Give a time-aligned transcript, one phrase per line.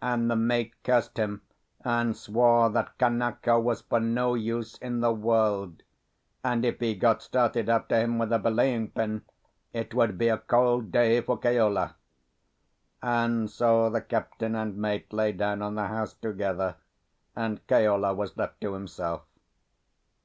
[0.00, 1.42] And the mate cursed him,
[1.84, 5.82] and swore that Kanaka was for no use in the world,
[6.44, 9.22] and if he got started after him with a belaying pin,
[9.72, 11.96] it would be a cold day for Keola.
[13.02, 16.76] And so the captain and mate lay down on the house together,
[17.34, 19.22] and Keola was left to himself.